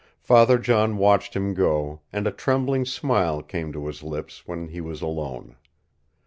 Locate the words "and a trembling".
2.11-2.85